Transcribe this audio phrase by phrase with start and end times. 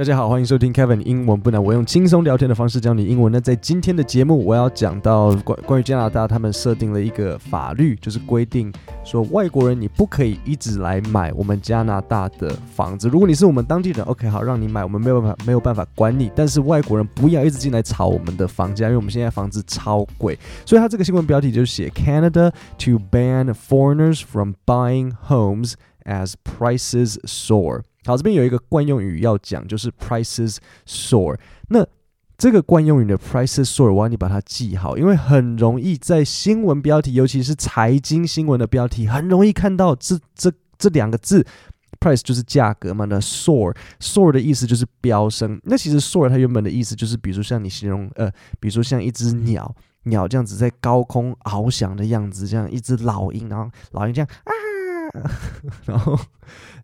[0.00, 1.62] 大家好，欢迎收听 Kevin 英文不难。
[1.62, 3.30] 我用轻松聊天的方式教你英文。
[3.30, 8.72] 那在今天的节目，我要讲到关关于加拿大，他们设定了一个法律，就是规定
[9.04, 13.10] 说外国人你不可以一直来买我们加拿大的房子。
[13.10, 16.32] 如果你是我们当地人，OK，好，让你买，我们没有办法没有办法管你。
[16.34, 20.38] 但是外国人不要一直进来炒我们的房价，因为我们现在房子超贵。
[20.64, 25.74] 所以他这个新闻标题就写 Canada to ban foreigners from buying homes
[26.06, 27.82] as prices soar。
[28.04, 30.56] 好，这边有一个惯用语要讲，就是 prices
[30.86, 31.38] soar。
[31.68, 31.86] 那
[32.38, 41.46] 这个惯用语的 prices soar，我要你把它记好，因为很容易在新闻标题，尤其是财经新闻的标题，很容易看到这这这两个字
[42.00, 45.60] ，price 就是价格嘛，那 soar soar 的意思就是飙升。
[45.64, 49.74] 那其实 soar 它原本的意思就是，比如说像你形容，呃，比如说像一只鸟，
[50.04, 54.69] 鸟这样子在高空翱翔的样子，这样一只老鹰，然后老鹰这样啊。
[55.85, 56.19] 然后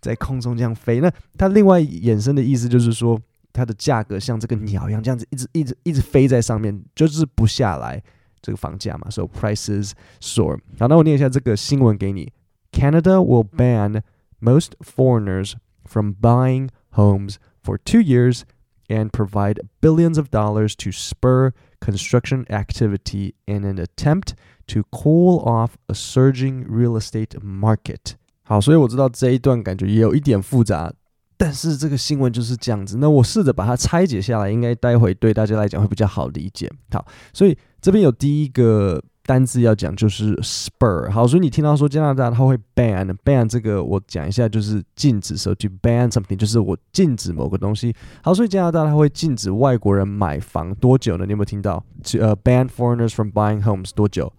[0.00, 3.20] 在空中这样飞，那它另外衍生的意思就是说，
[3.52, 8.02] 它的价格像这个鸟一样，这样子一直一直一直飞在上面，就是不下来
[8.40, 9.10] 这个房价嘛。
[9.10, 10.58] So prices soar。
[10.78, 12.32] 好，那我念一下这个新闻给你：
[12.72, 14.02] Canada will ban
[14.40, 18.42] most foreigners from buying homes for two years
[18.88, 24.34] and provide billions of dollars to spur construction activity in an attempt
[24.67, 28.13] to cool off a surging real estate market。
[28.43, 30.93] 好，所以我知道这一段感觉也有一点复杂，
[31.37, 32.97] 但是这个新闻就是这样子。
[32.97, 36.71] 那我试着把它拆解下来，应该待会对大家来讲会比较好理解。
[36.91, 41.09] 好，所以这边有第一个单字要讲，就是 spur。
[41.09, 45.35] 好，所以你听到说加拿大它会 ban ban 这个，我讲一下，就是禁止。
[45.35, 47.95] So to ban something 就是我禁止某个东西。
[48.21, 51.25] 好，所以加拿大它会禁止外国人买房多久呢？
[51.25, 51.83] 你有没有听到？
[52.19, 54.31] 呃、，ban foreigners from buying homes 多久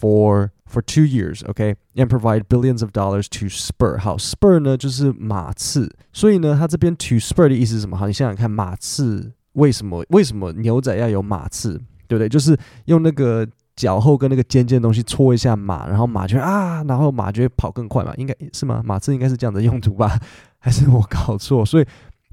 [0.00, 3.98] ？For for two years, okay, and provide billions of dollars to spur.
[3.98, 7.96] 好，spur 呢就是马刺，所以呢，它这边 to spur 的意思是什么？
[7.96, 11.74] 好，你想想看，马刺为什么为什么牛仔要有马刺，
[12.08, 12.28] 对不对？
[12.28, 18.82] 就是用那个脚后跟那个尖尖的东西戳一下马，然后马就啊，然后马就会跑更快嘛，应该是吗？
[18.84, 20.18] 马刺应该是这样的用途吧？
[20.58, 21.64] 还是我搞错？
[21.66, 21.84] 所以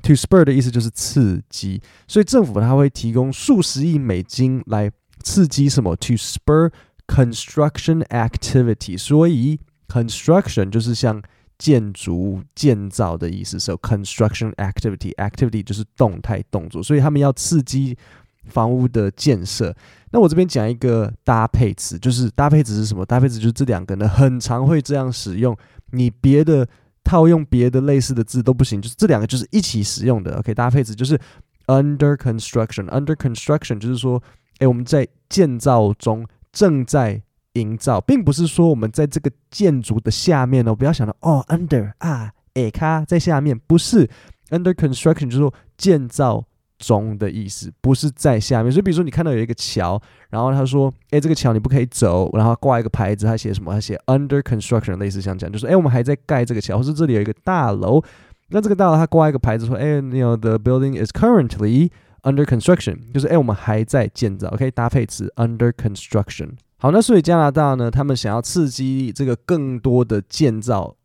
[0.01, 4.89] to spur 的意思就是刺激，所以政府它会提供数十亿美金来
[5.21, 6.71] 刺激什么？to spur
[7.09, 11.19] Construction activity，所以 construction 就是像
[11.57, 17.97] 建筑建造的意思，so construction activity，activity 就是动态动作，所以他们要刺激
[18.45, 19.75] 房屋的建设。
[20.11, 23.03] 那我这边讲一个搭配词，就是搭配词是什么？
[23.03, 25.57] 搭配词就是这两个呢，很常会这样使用，
[25.91, 26.65] 你别的
[27.03, 30.37] 套用别的类似的字都不行，就是这两个就是一起使用的。
[30.37, 31.19] OK，搭配词就是
[31.65, 34.21] under construction，under construction 就是说，
[34.59, 36.23] 哎，我们在建造中。
[36.51, 37.21] 正在
[37.53, 44.09] 营造，并不是说我们在这个建筑的下面哦，不要想到哦，under 啊，诶，卡在下面，不是
[44.49, 46.43] under construction，就是说建造
[46.77, 48.71] 中的意思，不是在下面。
[48.71, 53.73] 所以，比如说你看到有一个桥，然后他说，诶，这个桥你不可以走，然后挂一个牌子，他写什么？
[53.73, 58.01] 他写 under construction，类似像这样，就是诶，我们还在盖这个桥，或是这里有一个大楼，
[58.49, 61.89] 那这个大楼他挂一个牌子说，诶，you know the building is currently
[62.23, 64.69] Under construction 就是哎，我们还在建造，OK？
[64.71, 66.49] 搭配词 under construction。
[66.77, 70.95] 好，那所以加拿大呢，他们想要刺激这个更多的建造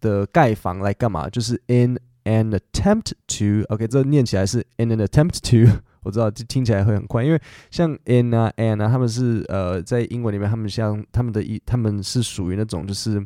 [0.00, 1.28] 的盖房来干嘛？
[1.28, 3.86] 就是 in an attempt to，OK？
[3.88, 13.24] 这念起来是 in an attempt to，我知道这听起来会很快，因为像 in 啊 and 啊，他们是呃在英文里面，他们像他们的一，他们是属于那种就是。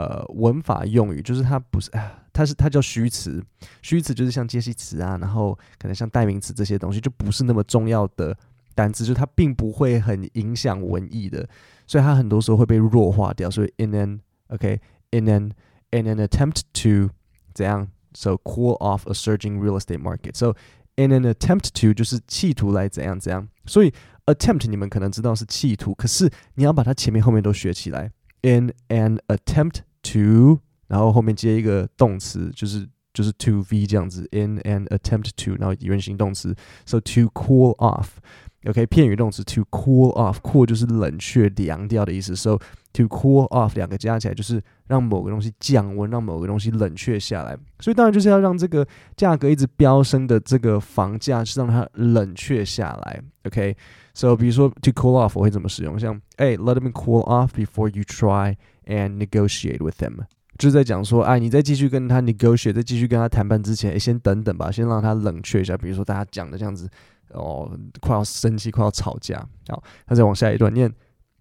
[0.00, 1.90] 呃，文法用语就是它不是，
[2.32, 3.44] 它是它叫虚词，
[3.82, 8.34] 虚词就是像介系词啊，然后可能像代名词这些东西，就不是那么重要的
[8.74, 11.46] 单词，就它并不会很影响文意的，
[11.86, 13.50] 所以它很多时候会被弱化掉。
[13.50, 15.50] 所以 in an OK，in an
[15.90, 17.12] in an attempt to
[17.52, 20.34] 怎样，so cool off a surging real estate market。
[20.34, 20.54] So
[20.96, 23.92] in an attempt to 就是企图来怎样怎样，所以
[24.24, 28.10] attempt 你们可能知道是企图，可是你要把它前面后面都学起来。
[28.42, 34.28] In an attempt to，然后后面接一个动词，就是就是 to v 这样子。
[34.32, 36.54] In an attempt to，然后原形动词
[36.84, 42.34] ，so to cool off，OK，片语动词 to cool off，cool 就是冷却、凉掉的意思。
[42.36, 42.58] So
[42.92, 47.56] to cool off 两个加起来就是让某个东西降温，让某个东西冷却下来。
[47.78, 48.86] 所以当然就是要让这个
[49.16, 53.22] 价格一直飙升的这个房价是让它冷却下来。
[53.44, 53.76] OK。
[54.12, 55.98] So，比如说，to cool off，我会怎么使用？
[55.98, 58.56] 像，哎，let them cool off before you try
[58.89, 60.17] and negotiate with them，
[60.57, 65.75] 就是在讲说，哎，你再继续跟他 negotiate，再继续跟他谈判之前，哎，先等等吧，先让他冷却一下。
[65.75, 66.89] 比如说，大家讲的这样子，
[67.29, 67.69] 哦，
[67.99, 69.45] 快要生气，快要吵架。
[69.67, 70.93] 好，那再往下一段念，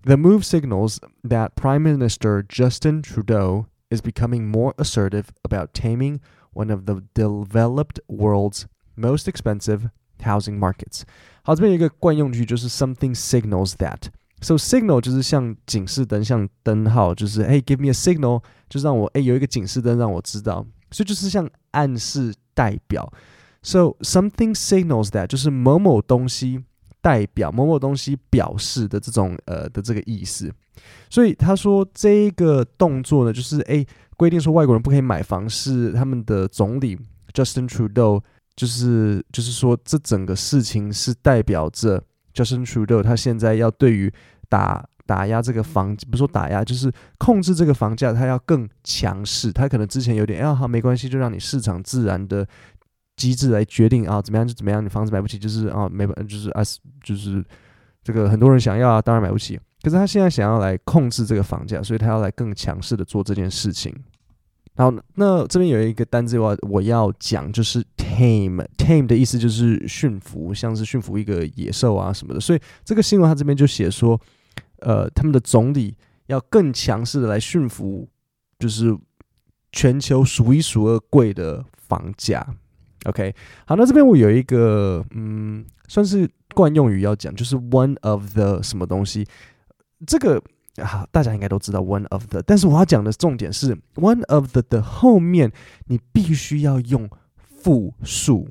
[0.02, 6.20] The move signals that Prime Minister Justin Trudeau is becoming more assertive about taming
[6.52, 8.64] one of the developed world's
[8.96, 9.90] most expensive
[10.22, 11.02] housing markets。
[11.42, 14.08] 好，这边有一个惯用句，就是 something signals that。
[14.41, 23.11] So signal 就是像警示灯，像灯号，就是哎，give me a signal，就让我哎有一个警示灯让我知道，所以就是像暗示代表。
[23.61, 26.63] So something signals that 就是某某东西
[27.01, 30.49] 代表某某东西表示的这种呃的这个意思。
[31.09, 36.97] 所以他说这个动作呢，就是哎规定说外国人不可以买房，是他们的总理
[37.33, 38.21] Justin Trudeau，
[38.55, 42.01] 就是就是说这整个事情是代表着
[42.33, 44.11] Justin Trudeau 他现在要对于
[44.47, 49.51] 打打压这个房，不是说打压，就是控制这个房价，他要更强势。
[49.51, 52.47] 他可能之前有点，哎，好，没关系，就让你市场自然的
[53.15, 56.61] 机制来决定啊，怎么样就怎么样，你房子买不起，就是啊，没办，就是啊，
[57.03, 57.43] 就是
[58.03, 59.59] 这个很多人想要啊，当然买不起。
[59.81, 63.95] 可是他现在想要来控制这个房价，所以他要来更强势的做这件事情。
[64.79, 68.65] 然后，那这边有一个单字我我要讲，就是 tame。
[68.77, 72.39] tame 的意思就是驯服，像是驯服一个野兽啊什么的。
[72.39, 74.17] 所以这个新闻它这边就写说，
[74.77, 75.93] 呃，他们的总理
[76.27, 78.07] 要更强势的来驯服，
[78.57, 78.97] 就是
[79.73, 82.47] 全球数一数二贵的房价。
[83.03, 83.35] OK，
[83.65, 89.27] 好，那这边我有一个嗯，算是惯用语要讲，就是 one of the 什么东西，
[90.07, 90.41] 这个
[90.83, 95.51] 好，大家应该都知道 one of the，但是我要讲的重点是 one of the 的后面
[95.85, 97.09] 你必须要用
[97.39, 98.47] 复数。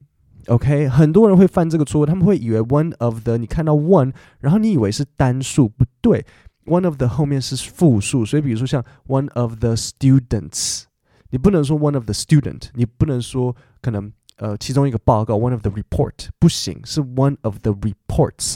[0.47, 6.25] OK，很多人会犯这个错误，他们会以为 one of the，你看到 one，然后你以为是单数，不对
[6.67, 10.85] ，one of the 后面是复数，所以比如说像 one of the students，
[11.31, 14.13] 你不能说 one of the student，你不能说可能。
[14.41, 18.55] 呃，其中一个报告，one of the report 不行，是 one of the reports。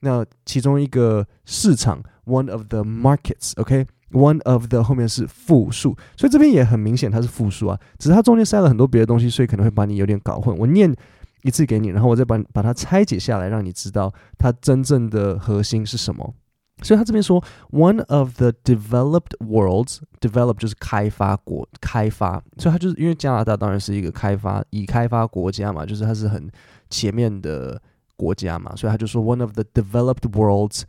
[0.00, 10.56] 那其中一个市场，one of the markets，OK，one of the 后面是复数，所以这边也很明显它是复数啊，只是它中间塞了很多别的东西，所以可能会把你有点搞混。
[10.56, 10.94] 我念
[11.42, 16.34] 一次给你，然后我再把把它拆解下来，让你知道它真正的核心是什么。
[16.80, 17.42] 所以他这边说
[17.72, 26.48] ，one of the developed worlds，develop 就是开发国，开发，所以他就是因为加拿大当然是一个开发已开发国家嘛，就是它是很
[26.88, 27.82] 前面的
[28.16, 30.82] 国家嘛，所以他就说 one of the developed worlds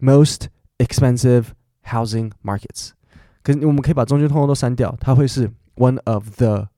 [0.00, 0.46] most
[0.77, 1.47] expensive
[1.85, 2.91] housing markets。
[3.41, 6.69] 可是我们可以把中间通通都删掉，它会是 one of the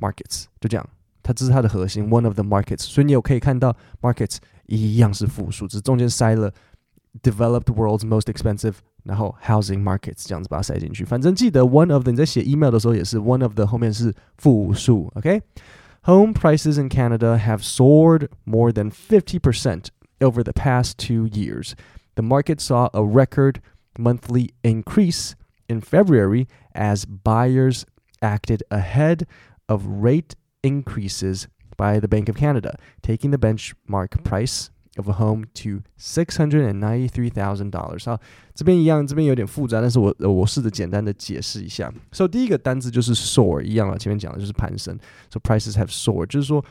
[0.00, 0.88] markets，就这样，
[1.22, 2.82] 它这是它的核心，one of the markets。
[2.82, 6.52] 所以你有可以看到 markets 一样是复数，只是中间塞了。
[7.22, 11.04] Developed world's most expensive，然后 housing markets 这样子把它塞进去。
[11.04, 15.12] 反正记得 one of the 你在写 email 的时候也是 one of the 后面是复数。
[15.16, 19.88] OK，home prices in Canada have soared more than fifty percent
[20.20, 21.72] over the past two years.
[22.16, 23.60] The market saw a record
[23.98, 25.34] monthly increase
[25.68, 27.84] in February as buyers
[28.20, 29.26] acted ahead
[29.66, 31.46] of rate increases
[31.76, 34.68] by the Bank of Canada, taking the benchmark price
[34.98, 38.04] of a home to six hundred and ninety three thousand dollars。
[38.04, 38.20] 好，
[38.54, 41.90] 这边一样，这边有点复杂，但是我我试着简单的解释一下。
[42.12, 44.98] So 第一个单字就是 soar，一样啊，前面讲的就是攀升。
[45.30, 46.62] So prices have soared，就是说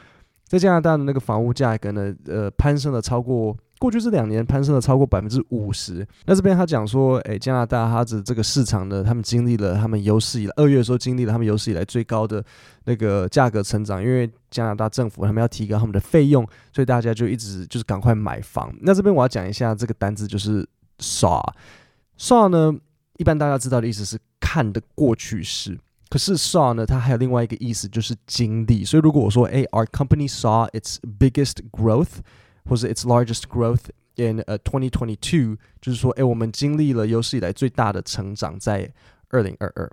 [0.46, 3.58] 在加拿大的那个房屋价格呢，呃，攀升了超过。
[3.79, 6.07] 过去这两年攀升了超过百分之五十。
[6.25, 12.43] 那这边他讲说，诶，加拿大它的这个市场呢，他们经历了他们有史以来二月的时候经历了他们有史以来最高的
[12.85, 16.43] 那个价格成长，因为加拿大政府他们要提高他们的费用，
[16.73, 18.75] 所以大家就一直就是赶快买房。
[18.81, 20.67] 那这边我要讲一下这个单字就是
[20.99, 22.75] saw，saw 呢，
[23.19, 28.87] 一般大家知道的意思是看的过去式，可是 saw 呢，它还有另外一个意思就是经历。
[28.87, 32.21] 所以如果我说，诶，our company saw its biggest growth。
[32.66, 33.86] 或是 its largest growth
[34.16, 38.92] in 呃 twenty twenty two，就是说，诶，我们经历了有史以来最大的成长在
[39.30, 39.90] 二零二二。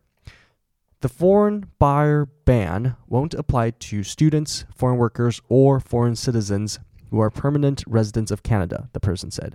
[1.01, 6.79] The foreign buyer ban won't apply to students, foreign workers, or foreign citizens
[7.11, 9.53] who are permanent residents of Canada, the person said.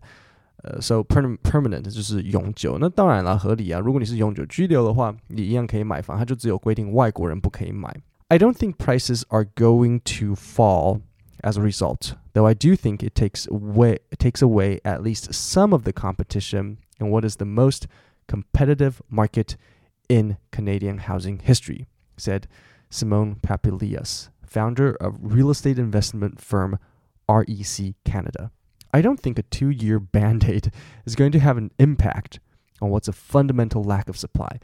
[0.64, 3.82] 呃、uh,，so permanent permanent 就是永久，那当然了，合理啊。
[3.82, 7.94] 如果你是永久居留的话，你一样可以买房，它就只有规定外国人不可以买。
[8.30, 11.02] I don't think prices are going to fall.
[11.44, 15.34] as a result, though I do think it takes away, it takes away at least
[15.34, 17.86] some of the competition in what is the most
[18.28, 19.58] competitive market
[20.08, 22.48] in Canadian housing history, said
[22.90, 26.80] Simone Papilias, founder of real estate investment firm
[27.28, 28.52] REC Canada.
[28.94, 30.72] I don't think a two year band aid
[31.06, 32.40] is going to have an impact
[32.80, 34.60] on what's a fundamental lack of supply.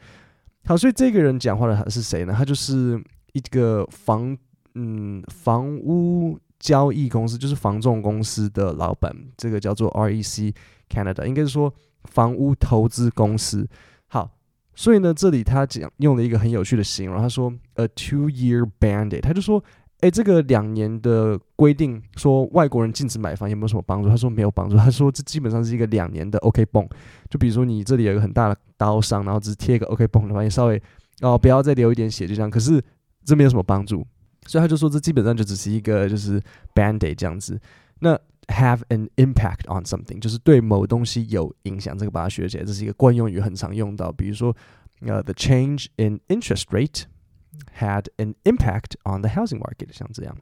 [0.66, 2.34] 好，所以这个人讲话的他是谁呢？
[2.34, 3.02] 他就是
[3.32, 4.38] 一个房，
[4.74, 6.38] 嗯，房屋。
[6.59, 10.53] 交易公司就是房仲公司的老板，这个叫做 REC
[10.89, 11.73] Canada，应该是说
[12.05, 13.67] 房屋投资公司。
[14.07, 14.31] 好，
[14.73, 19.63] 所以呢，这里他讲用了一个很有趣的形容，他说 a two-year band-aid，他就说，
[20.01, 24.09] 诶，这个两年的规定说外国人禁止买房有没有什么帮助？
[24.09, 24.77] 他说没有帮助。
[24.77, 26.87] 他说这基本上是一个两年的 OK 绷。
[27.29, 30.81] 就比如说你这里有一个很大的刀伤，然后只是贴一个 OK 绷的话，你稍微
[31.21, 32.49] 哦不要再流一点血，就这样。
[32.49, 32.83] 可是
[33.23, 34.05] 这没有什么帮助，
[34.46, 36.40] 所以他就说这基本上就只是一个就是
[36.74, 37.60] Band-Aid 这样子。
[38.00, 44.10] 那 have an impact on something 就是对某东西有影响，这个把它学起来，这是一个惯用语，很常用到。
[44.12, 44.56] 比如说
[45.00, 50.36] 呃、uh, the change in interest rate。had an impact on the housing market，像这样，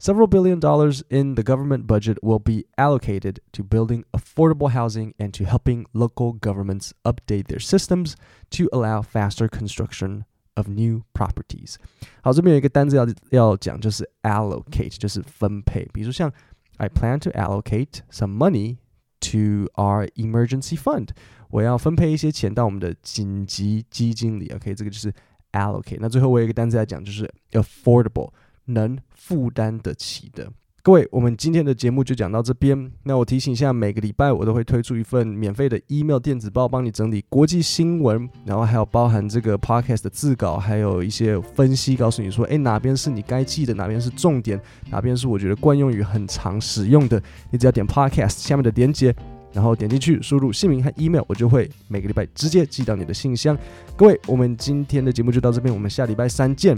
[0.00, 5.30] several billion dollars in the government budget will be allocated to building affordable housing and
[5.30, 8.14] to helping local governments update their systems
[8.50, 10.24] to allow faster construction
[10.54, 11.76] of new properties。
[12.22, 15.84] 好，这边有一个单字要要讲，就是 allocate，就是分配。
[15.92, 16.32] 比如说像
[16.76, 18.76] I plan to allocate some money
[19.20, 21.08] to our emergency fund，
[21.50, 24.48] 我要分配一些钱到我们的紧急基金里。
[24.54, 25.12] OK，这个就是。
[25.52, 28.30] allocate，那最后我有一个单词来讲，就是 affordable，
[28.66, 30.48] 能负担得起的。
[30.85, 32.91] 各位，我们今天的节目就讲到这边。
[33.01, 44.61] 那我提醒一下，每个礼拜我都会推出一份免费的 email 电子报，帮你整理国际新闻，然后还有包含这个 podcast 的字稿，还有一些分析，告诉你说，诶，哪边是你该记的，哪边是重点，
[44.91, 47.19] 哪边是我觉得惯用语很常使用的。
[47.49, 49.11] 你只要点 podcast 下面的连结。
[49.53, 53.57] 然后点进去，输入姓名和 email，我就会每个礼拜直接寄到你的信箱。
[53.95, 56.77] 各位，我们今天的节目就到这边，我们下礼拜三见，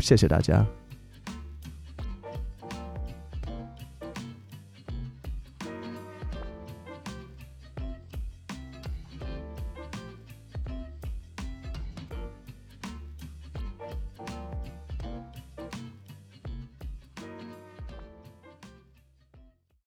[0.00, 0.66] 谢谢大家。